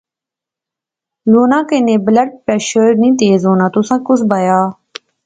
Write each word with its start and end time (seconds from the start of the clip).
لُوناں 1.31 1.63
کنے 1.69 1.95
بلڈ 2.05 2.29
پریشر 2.45 2.89
نی 3.01 3.09
تیز 3.19 3.39
ہونا 3.47 3.67
تساں 3.73 3.99
کُس 4.05 4.21
بایا 4.29 4.59